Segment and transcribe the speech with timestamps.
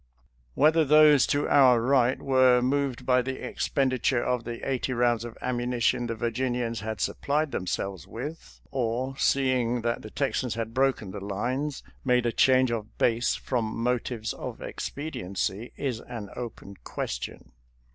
[0.55, 5.37] Whether those to our right were moved by the expenditure of the eighty rounds of
[5.41, 11.21] ammunition the Virginians had supplied themselves with, or, seeing that the Texans had broken the
[11.21, 17.51] lin^s, made a change of base from motives of expediency, is an open question.